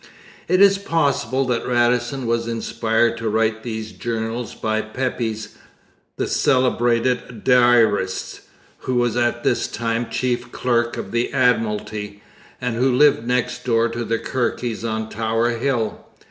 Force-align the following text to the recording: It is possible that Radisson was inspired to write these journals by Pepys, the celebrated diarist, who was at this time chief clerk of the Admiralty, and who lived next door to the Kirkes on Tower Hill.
It 0.47 0.61
is 0.61 0.79
possible 0.79 1.45
that 1.45 1.67
Radisson 1.67 2.25
was 2.25 2.47
inspired 2.47 3.17
to 3.17 3.29
write 3.29 3.61
these 3.61 3.91
journals 3.91 4.55
by 4.55 4.81
Pepys, 4.81 5.49
the 6.17 6.25
celebrated 6.27 7.43
diarist, 7.43 8.41
who 8.79 8.95
was 8.95 9.15
at 9.15 9.43
this 9.43 9.67
time 9.67 10.09
chief 10.09 10.51
clerk 10.51 10.97
of 10.97 11.11
the 11.11 11.31
Admiralty, 11.31 12.23
and 12.59 12.77
who 12.77 12.91
lived 12.91 13.27
next 13.27 13.63
door 13.63 13.89
to 13.89 14.03
the 14.03 14.17
Kirkes 14.17 14.83
on 14.83 15.07
Tower 15.07 15.49
Hill. 15.51 16.03